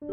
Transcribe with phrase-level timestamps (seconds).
[0.00, 0.06] 大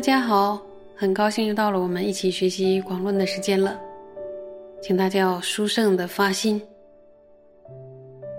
[0.00, 0.60] 家好，
[0.96, 3.80] 很高兴又到了我们一起学习广论的时间了，
[4.82, 6.60] 请大家要殊胜的发心。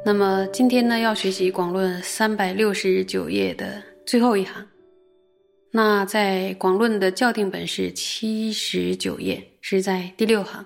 [0.05, 4.68] 那么今天呢，要学习广论三百六十九页的最后一行。
[5.71, 10.65] 那在广论的校订本是七十九页，是在第六行。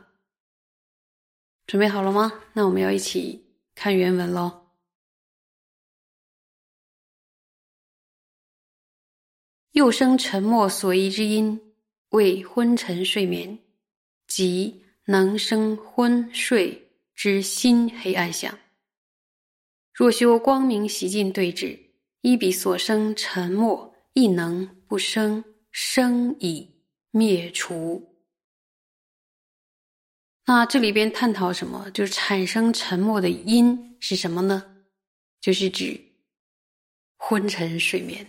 [1.68, 2.42] 准备好了吗？
[2.54, 4.62] 那我们要一起看原文喽。
[9.72, 11.74] 又生沉默所依之因，
[12.10, 13.60] 为昏沉睡眠，
[14.28, 18.58] 即能生昏睡之心黑暗相。
[19.94, 21.78] 若修光明习尽对治，
[22.22, 26.70] 依彼所生沉默，亦能不生，生已
[27.10, 28.16] 灭除。
[30.46, 31.90] 那这里边探讨什么？
[31.90, 34.86] 就是产生沉默的因是什么呢？
[35.42, 36.00] 就是指
[37.18, 38.24] 昏沉睡眠。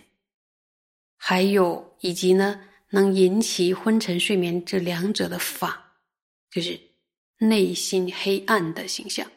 [1.17, 5.99] 还有以及呢，能引起昏沉睡眠这两者的法，
[6.49, 6.81] 就是
[7.37, 9.31] 内心黑暗的形象。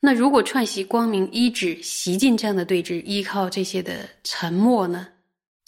[0.00, 5.06] 那如果串习光明一指习进这样的对峙，依靠这些的沉默呢，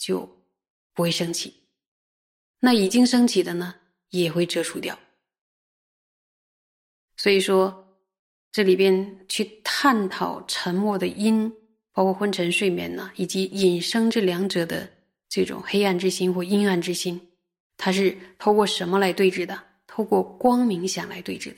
[0.05, 0.19] 就
[0.93, 1.53] 不会升起。
[2.59, 3.75] 那已经升起的呢，
[4.09, 4.99] 也会遮除掉。
[7.15, 7.97] 所以说，
[8.51, 11.51] 这里边去探讨沉默的因。
[11.95, 14.91] 包括昏沉睡眠呢，以及引生这两者的
[15.29, 17.29] 这种黑暗之心或阴暗之心，
[17.77, 19.63] 它是透过什么来对峙的？
[19.85, 21.57] 透过光明想来对峙的。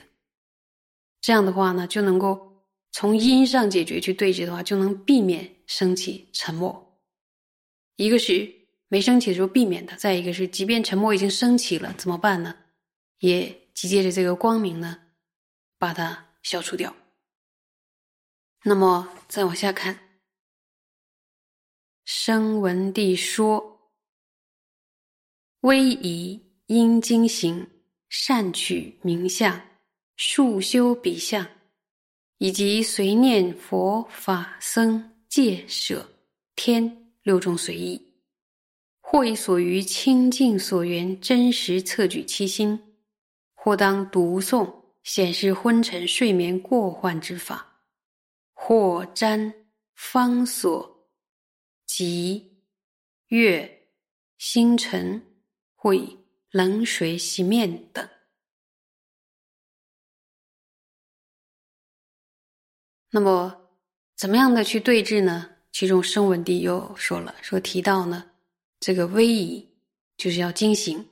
[1.22, 6.85] 这样的话呢，就能够从因上解决去对峙的话，就能避免升起沉默。
[7.96, 8.50] 一个是
[8.88, 12.54] 没升起的时候避免的，再一个是即便沉默已经升起了，怎么办呢？
[13.18, 14.98] 也集借着这个光明呢，
[15.78, 16.94] 把它消除掉。
[18.64, 19.98] 那么再往下看。
[22.04, 23.90] 声闻地说：
[25.60, 27.68] 威仪应经行，
[28.08, 29.60] 善取名相，
[30.16, 31.44] 数修比相，
[32.38, 36.08] 以及随念佛法僧戒舍
[36.54, 38.00] 天六种随意，
[39.00, 42.96] 或以所于清净所缘真实测举其心，
[43.52, 44.72] 或当读诵
[45.02, 47.82] 显示昏沉睡眠过患之法，
[48.54, 49.52] 或瞻
[49.96, 50.94] 方所。
[51.84, 52.62] 即
[53.26, 53.88] 月、
[54.38, 55.20] 星辰，
[55.74, 56.18] 或以
[56.50, 58.08] 冷水洗面等。
[63.10, 63.68] 那么，
[64.14, 65.55] 怎么样的去对峙呢？
[65.78, 68.24] 其中声闻地又说了，说提到呢，
[68.80, 69.62] 这个威仪
[70.16, 71.06] 就是要精行，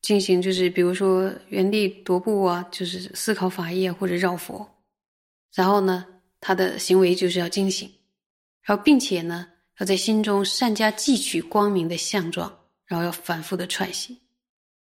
[0.00, 4.66] 进行就是比如说原地踱步啊，就是思考法业或者绕佛，
[5.52, 6.06] 然后呢。
[6.40, 7.88] 他的行为就是要惊醒，
[8.62, 9.46] 然后并且呢，
[9.78, 14.18] 要在心中善加汲取光明的相状，然后要反复的串习，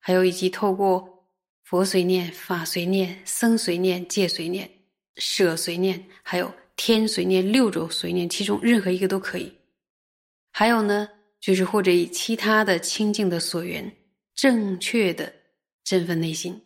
[0.01, 1.25] 还有以及透过
[1.63, 4.69] 佛随念、法随念、僧随念、戒随念、
[5.17, 9.53] 舍随念，还有天随念六种随念，其中任何一个都可以。
[10.51, 11.09] 还有呢，
[11.41, 13.97] 就是或者以其他的清净的所缘，
[14.35, 15.33] 正确的
[15.85, 16.61] 振奋内心，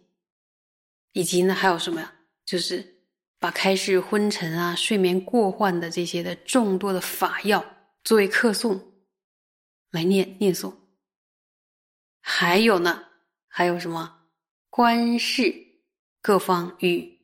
[1.13, 2.13] 以及呢，还有什么呀？
[2.45, 2.97] 就是。
[3.43, 7.65] 把开示昏沉啊、睡眠过患的这些的众多的法药
[8.05, 8.79] 作为课诵
[9.91, 10.75] 来念念诵，
[12.21, 13.03] 还有呢，
[13.49, 14.27] 还有什么
[14.69, 15.55] 观视
[16.21, 17.19] 各方与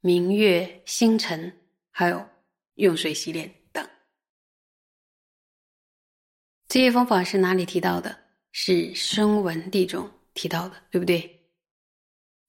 [0.00, 1.52] 明月星辰，
[1.90, 2.28] 还有
[2.74, 3.88] 用水洗脸等，
[6.68, 8.18] 这些方法是哪里提到的？
[8.52, 11.48] 是声闻地中提到的，对不对？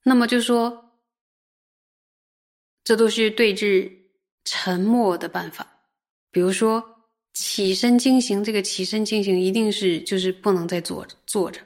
[0.04, 0.86] 那么就说。
[2.82, 4.10] 这都是对治
[4.44, 5.86] 沉默的办法，
[6.32, 6.84] 比如说
[7.34, 11.62] 起身经行，这个起身经行一定是就是不能再坐坐着，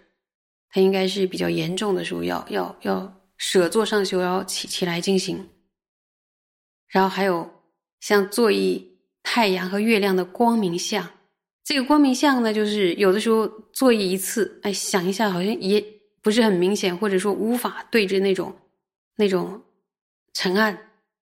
[0.68, 5.48] 它应该是比较严重的时候要要要舍坐上修，要起起来经行。
[6.94, 7.50] 然后还有
[8.02, 8.88] 像坐一
[9.24, 11.10] 太阳和月亮的光明像，
[11.64, 15.84] 这个光明像呢，就是有的时候坐一次，哎，想一下好像也
[16.22, 18.56] 不是很明显，或者说无法对着那种
[19.16, 19.60] 那种
[20.34, 20.78] 沉暗。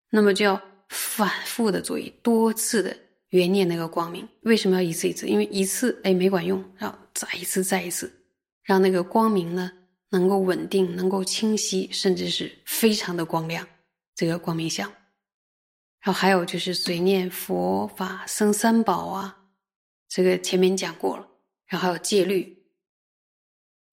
[0.09, 2.93] 那么就要反复的做一多次的
[3.29, 5.25] 圆念那个光明，为什么要一次一次？
[5.25, 8.11] 因为一次哎没管用，要再一次再一次，
[8.61, 9.71] 让那个光明呢
[10.09, 13.65] 能够稳定，能够清晰，甚至是非常的光亮，
[14.15, 14.91] 这个光明相。
[16.01, 19.45] 然后还有就是随念佛法僧三宝啊，
[20.07, 21.27] 这个前面讲过了。
[21.67, 22.65] 然后还有戒律，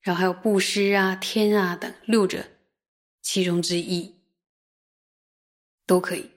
[0.00, 2.44] 然后还有布施啊、天啊等六者，
[3.22, 4.16] 其中之一
[5.87, 6.28] 都可以。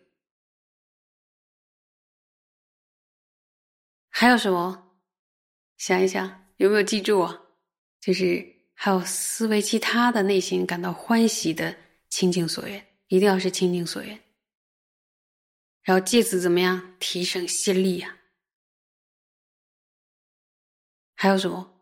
[4.09, 4.91] 还有什么？
[5.77, 7.41] 想一想，有没有记住啊？
[8.00, 8.45] 就是
[8.75, 11.75] 还有思维其他的内心感到欢喜的
[12.07, 14.21] 清净所愿，一定要是清净所愿。
[15.83, 18.18] 然后借此怎么样提升心力呀？
[21.16, 21.81] 还有什么？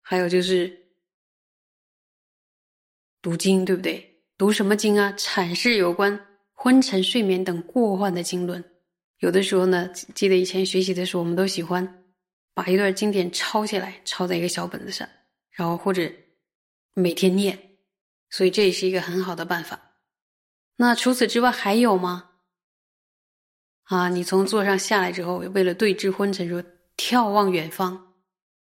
[0.00, 0.90] 还有就是
[3.22, 4.22] 读经，对不对？
[4.36, 5.12] 读什么经啊？
[5.12, 6.18] 阐释有关
[6.52, 8.62] 昏沉、睡眠等过患的经论。
[9.18, 12.04] 有的时候呢，记得以前学习的时候，我们都喜欢
[12.52, 15.08] 把一段经典抄下来，抄在一个小本子上，
[15.50, 16.12] 然后或者
[16.92, 17.76] 每天念，
[18.30, 19.98] 所以这也是一个很好的办法。
[20.76, 22.32] 那除此之外还有吗？
[23.84, 26.62] 啊，你从座上下来之后，为了对峙昏沉，说
[26.96, 28.14] 眺望远方，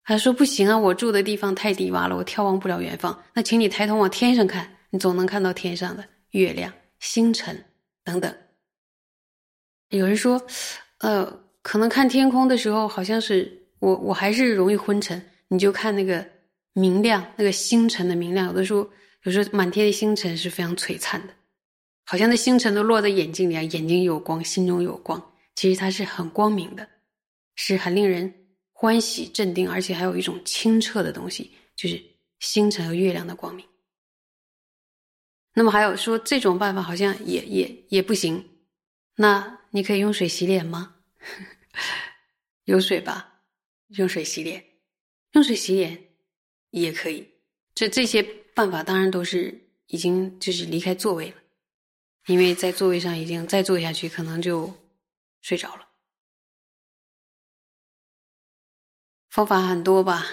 [0.02, 3.24] 还说不行啊，我住的地方太低洼了，我眺望不了远方。
[3.34, 7.66] 那请你抬头往天上看，你总能看到天上的月亮、星辰
[8.04, 8.36] 等等。
[9.90, 10.42] 有人说，
[11.00, 15.22] 呃，可能看天空的时候，好像是我，我还是容易昏沉。
[15.50, 16.26] 你就看那个
[16.74, 18.48] 明亮，那个星辰的明亮。
[18.48, 18.90] 有的时候，
[19.24, 21.34] 有时候满天的星辰是非常璀璨的，
[22.12, 25.34] 好像那星辰都落在眼睛里啊，眼睛有光，心中有光。
[25.56, 26.86] 其实它是很光明的，
[27.56, 32.04] 是很令人欢喜、镇定，而且还有一种清澈的东西，就是
[32.42, 33.66] 星辰和月亮的光明。
[35.54, 38.46] 那么还有说这种办法好像也也也不行，
[39.16, 39.60] 那。
[39.74, 40.98] 你可以用水洗脸吗？
[42.66, 43.40] 有水吧，
[43.96, 44.62] 用水洗脸，
[45.32, 45.98] 用水洗脸
[46.72, 47.26] 也可以。
[47.74, 48.22] 这这些
[48.54, 51.36] 办法当然都是已经就是离开座位了，
[52.28, 54.74] 因为在座位上已经再坐下去，可能就
[55.42, 55.88] 睡着了。
[59.30, 60.26] 方法很多吧？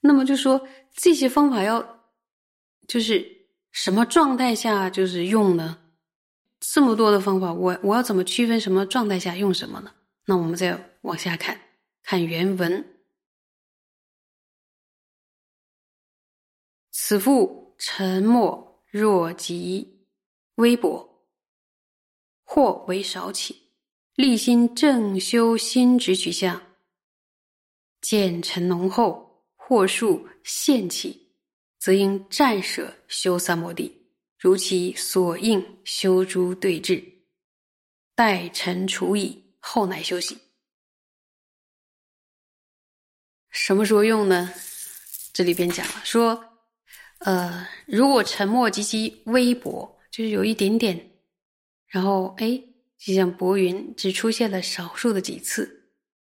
[0.00, 2.06] 那么就说这些方法要
[2.86, 5.78] 就是什么状态下就是用呢？
[6.60, 9.94] 这么多的方法，我我要怎么区分什么状态下用什么呢？
[10.24, 11.60] 那我们再往下看，
[12.02, 12.82] 看原文。
[16.90, 19.93] 此复沉默若即
[20.56, 21.26] 微薄，
[22.44, 23.72] 或为少起，
[24.14, 26.62] 立心正修心直取向，
[28.00, 31.34] 见尘浓厚，或数现起，
[31.78, 34.00] 则应暂舍修三摩地。
[34.38, 37.02] 如其所应修诸对治，
[38.14, 40.38] 待尘除矣，后乃休息。
[43.48, 44.52] 什么时候用呢？
[45.32, 46.44] 这里边讲了说，
[47.20, 51.10] 呃，如果沉默极其微薄，就是有一点点，
[51.88, 52.62] 然后哎，
[52.98, 55.88] 就像薄云，只出现了少数的几次，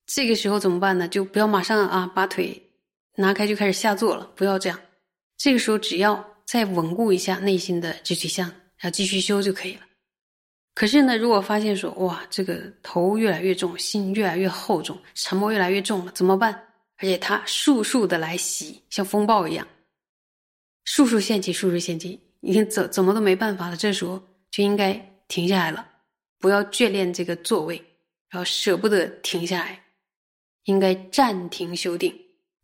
[0.07, 1.07] 这个时候怎么办呢？
[1.07, 2.71] 就不要马上啊，把腿
[3.17, 4.81] 拿开就开始下坐了，不要这样。
[5.37, 6.27] 这个时候只要。
[6.49, 8.49] 再稳固一下内心的直取向，
[8.79, 9.83] 然后继续修就可以了。
[10.73, 16.55] 可是呢，如果发现说哇，这个头越来越重，心越来越厚重，沉默越来越重了，怎么办？
[16.97, 19.69] 而且它速速的来袭，像风暴一样，
[20.87, 23.77] 速速现起，速速现起，已经怎怎么都没办法了。
[23.77, 24.93] 这时候就应该
[25.29, 25.87] 停下来了，
[26.39, 27.77] 不要眷恋这个座位，
[28.29, 29.83] 然后舍不得停下来，
[30.65, 32.15] 应该暂停修订。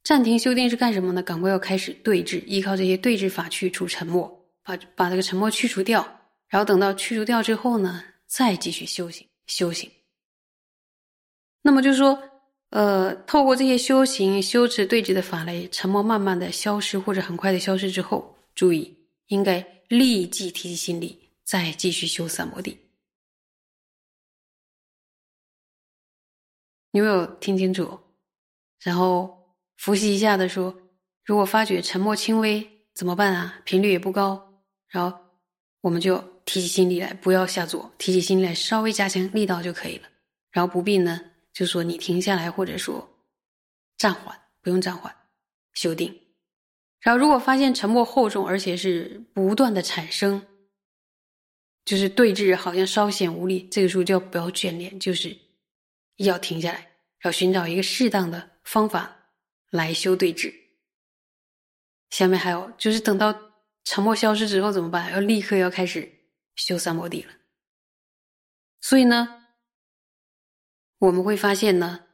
[0.02, 1.23] 暂停修订是干什么呢？
[1.23, 6.07] 赶快要开始对峙，依靠这些对峙法去除沉默，把把这个沉默去除掉，
[6.49, 9.90] 然后等到去除掉之后呢，再继续修行修行。
[11.62, 12.23] 那么就是说，
[12.69, 18.95] 呃，透过这些修行修持对峙的法类，沉默慢慢的消失或者很快的消失之后，注意
[19.26, 22.78] 应该立即提起心力，再继续修三摩地。
[26.93, 27.99] 有没有听清楚？
[28.81, 29.43] 然后。
[29.76, 30.75] 复习一下的说，
[31.25, 33.61] 如果发觉沉默轻微怎么办啊？
[33.64, 35.19] 频率也不高，然后
[35.81, 40.09] 我们就提起心力来，不要下坐，提起心力来，稍微加强力道就可以了。
[40.52, 41.21] 然后不必呢，
[41.52, 43.07] 就说你停下来，或者说
[43.99, 45.14] 暂缓，不用暂缓，
[45.75, 46.24] 修定。
[47.04, 50.44] 然后如果发现沉默厚重，而且是不断的产生，
[51.84, 55.37] 就是对峙好像稍显无力，这个时候就要不要眷恋，就是
[56.16, 56.90] 要停下来，
[57.23, 59.20] 要寻找一个适当的方法。
[59.70, 60.54] 来修对峙。
[62.11, 63.37] 下面还有就是等到
[63.82, 65.11] 沉默消失之后怎么办？
[65.12, 66.08] 要立刻要开始
[66.54, 67.32] 修三摩地了。
[68.80, 69.46] 所以呢，
[70.99, 72.06] 我们会发现呢，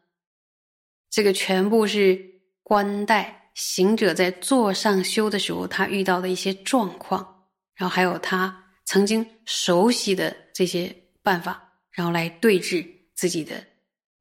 [1.10, 10.90] 这个全部是观待行者在座上修的时候他遇到的一些状况，然后还有他曾经熟悉的这些
[11.22, 13.62] 办法，然后来对峙自己的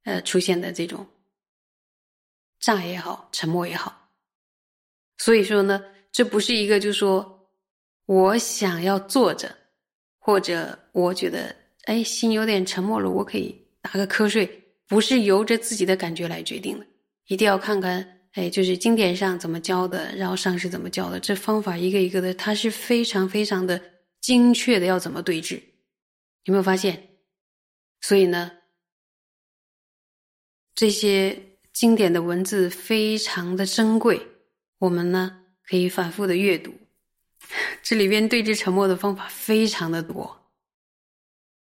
[0.03, 1.07] 呃出现的这种
[2.59, 4.09] 障碍也好，沉默也好。
[5.17, 5.81] 所以说呢，
[6.11, 7.49] 这不是一个就说
[8.07, 9.55] 我想要坐着，
[10.17, 11.55] 或者我觉得
[11.85, 14.45] 哎心有点沉默了，我可以打个瞌睡，
[14.85, 16.85] 不是由着自己的感觉来决定的，
[17.27, 23.81] 一定要看看哎，就是经典上怎么教的，然后上师怎么教的，这方法一个一个的，它是非常非常的
[24.21, 25.61] 精确的，要怎么对峙？
[26.45, 27.09] 有没有发现？
[28.01, 28.51] 所以呢，
[30.73, 31.45] 这些。
[31.71, 34.19] 经典的文字非常的珍贵，
[34.79, 36.73] 我们呢可以反复的阅读。
[37.81, 40.51] 这里边对峙沉默的方法非常的多，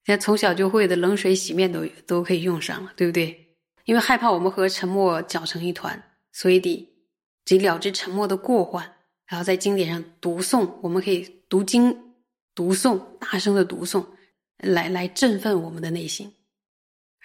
[0.06, 3.56] 连从小就会的冷水洗面都都可以用上了，对不对？
[3.84, 6.02] 因为害怕我们和沉默搅成一团，
[6.32, 6.88] 所以得
[7.46, 8.84] 得了之沉默的过患，
[9.26, 12.16] 然后在经典上读诵，我们可以读经、
[12.54, 14.06] 读诵，大声的读诵，
[14.58, 16.34] 来来振奋我们的内心，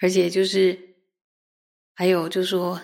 [0.01, 0.85] 而且就是。
[1.99, 2.79] 还有就是说，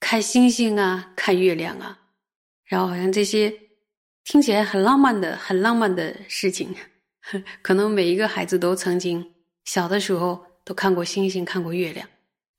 [0.00, 1.96] 看星星啊，看月亮啊，
[2.64, 3.48] 然后好像这些
[4.24, 6.74] 听起来很浪漫的、很浪漫的事情，
[7.62, 9.34] 可能每一个孩子都曾经
[9.66, 12.08] 小的时候都看过星星、看过月亮。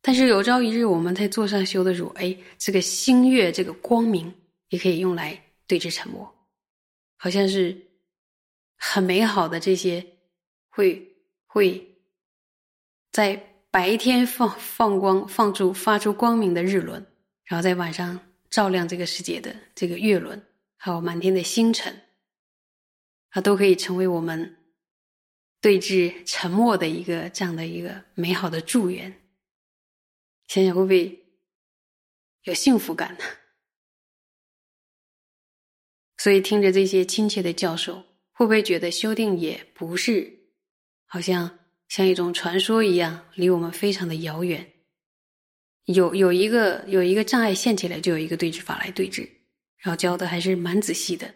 [0.01, 4.34] 但是有朝一日我们在座上修的时候，哎，这个星月这个光明
[4.70, 6.34] 也可以用来对峙沉默，
[7.17, 7.77] 好像是
[8.77, 10.05] 很美好的这些，
[10.70, 11.15] 会
[11.46, 11.96] 会
[13.12, 13.48] 在。
[13.74, 17.05] 白天放放光，放出发出光明的日轮，
[17.46, 22.01] 然后在晚上照亮这个世界的这个月轮，还有满天的星辰，
[23.29, 24.58] 它都可以成为我们
[25.62, 29.20] 对峙沉默的一个这样的一个美好的祝愿。
[30.51, 31.17] 想想会不会
[32.43, 33.24] 有幸福感呢？
[36.17, 38.03] 所以听着这些亲切的教授，
[38.34, 40.50] 会不会觉得修订也不是
[41.05, 41.58] 好像？
[41.88, 44.74] 像一种传说一样，离我们非常的遥远。
[45.86, 49.29] 有有一个有一个障碍现起来，就有一个对峙法来对峙，
[49.77, 51.34] 然后教的还是蛮仔细的。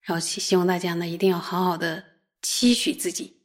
[0.00, 2.02] 然后希希望大家呢，一定要好好的
[2.40, 3.42] 期许自己。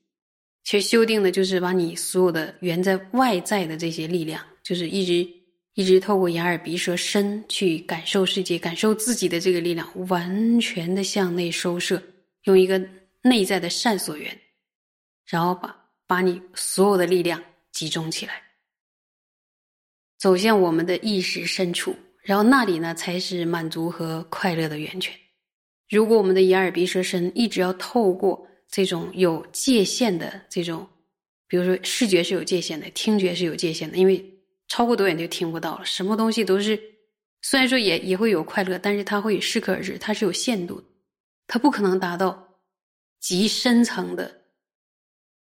[0.63, 5.29] 其实修订的就是把你所有的源在外在的这些力量，就是一直
[5.73, 12.01] 一直透过眼耳鼻舌身去感受世界、感受自己的这个力量，完全的向内收摄，
[12.43, 12.83] 用一个
[13.21, 14.35] 内在的善所缘，
[15.25, 15.79] 然后把。
[16.05, 17.41] 把你所有的力量
[17.71, 18.43] 集中起来，
[20.19, 25.17] 走向我们的意识深处，然后那里呢才是满足和快乐的源泉。
[25.89, 30.87] 如果我们的眼耳鼻舌身一直要透过这种有界限的这种，
[31.47, 34.23] 比如说视觉是有界限的，听觉是有界限的，因为
[34.73, 35.85] 超过多远就听不到了。
[35.85, 36.81] 什么东西都是，
[37.43, 40.87] 虽然说也也会有快乐，但是它会适可而止，它是有限度的，
[41.45, 42.59] 它不可能达到
[43.19, 44.45] 极深层的。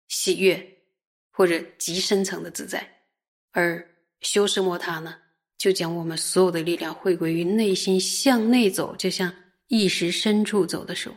[0.08, 0.82] 喜悦，
[1.30, 3.06] 或者极深层的自在，
[3.52, 3.88] 而
[4.22, 5.16] 修持摩他呢，
[5.56, 9.32] 就将我们所有的力量回归于内心，向内走，就像
[9.68, 11.16] 意识深处走的时候，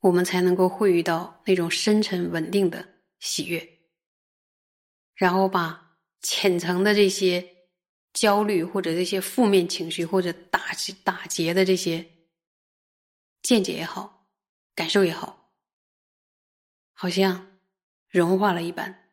[0.00, 2.86] 我们才能够会遇到那种深沉稳定的
[3.20, 3.78] 喜悦，
[5.14, 5.89] 然后把
[6.20, 7.46] 浅层的这些
[8.12, 10.72] 焦虑或者这些负面情绪或者打
[11.02, 12.06] 打结的这些
[13.42, 14.28] 见解也好，
[14.74, 15.52] 感受也好。
[16.92, 17.58] 好像
[18.08, 19.10] 融化了一般，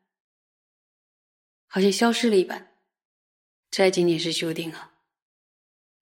[1.67, 2.73] 好像消失了一般，
[3.71, 4.93] 这仅仅是修订啊！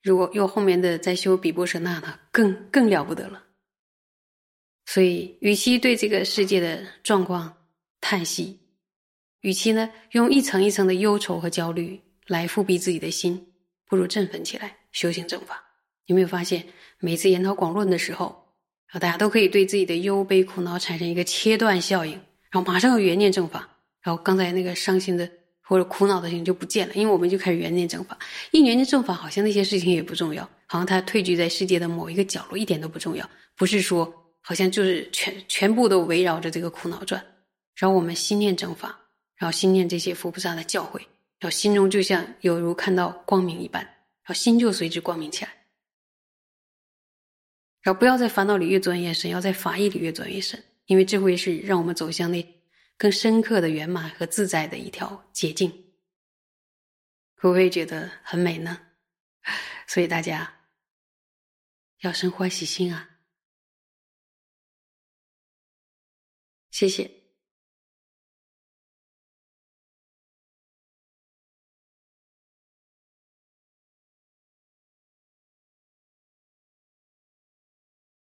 [0.02, 3.46] 如果用后面的再修比波舍那呢，更更了不得了。
[4.88, 7.68] 所以，与其对这个世界的状况
[8.02, 8.60] 叹息，
[9.46, 13.40] 与其呢用一层一层的忧愁和焦虑来复辟自己的心，
[13.88, 15.64] 不如振奋起来修行正法。
[16.08, 16.66] 有没有发现，
[17.00, 18.26] 每次研讨广论的时候？
[18.88, 22.14] 然后大家都可以对自己的忧悲苦恼产生一个切断效应，
[22.50, 23.70] 然后马上又缘念正法，
[24.02, 25.30] 然后刚才那个伤心的
[25.62, 28.18] 或者苦恼的心就不见了，因为我们就开始缘念正法。
[28.50, 33.30] 一缘念正法，好像那些事情也不重要，好像它退居在世界的某一个角落，一点都不重要。
[33.56, 34.12] 不是说
[34.42, 37.24] 好像就是全全部都围绕着这个苦恼转。
[37.76, 38.98] 然后我们心念正法，
[39.36, 41.00] 然后心念这些佛菩萨的教诲，
[41.40, 45.52] 然后心中就像有如看到光明一般，然后心就随之光明起来。
[47.82, 52.44] 然后不要在烦恼里越钻越深，要在法义里越钻越深，因为这会是让我们走向那
[52.98, 55.70] 更深刻的圆满和自在的一条捷径。
[57.36, 58.82] 会不会觉得很美呢？
[59.86, 60.62] 所以大家
[62.00, 63.10] 要生欢喜心啊！
[66.72, 67.25] 谢谢。